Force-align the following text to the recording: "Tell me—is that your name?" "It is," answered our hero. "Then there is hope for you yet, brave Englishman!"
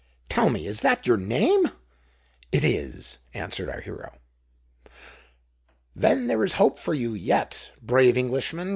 "Tell 0.29 0.49
me—is 0.49 0.79
that 0.81 1.05
your 1.05 1.15
name?" 1.15 1.69
"It 2.51 2.63
is," 2.63 3.19
answered 3.35 3.69
our 3.69 3.81
hero. 3.81 4.17
"Then 5.95 6.25
there 6.25 6.43
is 6.43 6.53
hope 6.53 6.79
for 6.79 6.95
you 6.95 7.13
yet, 7.13 7.71
brave 7.83 8.17
Englishman!" 8.17 8.69